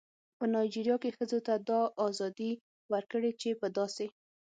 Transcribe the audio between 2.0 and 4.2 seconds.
ازادي ورکړې چې په داسې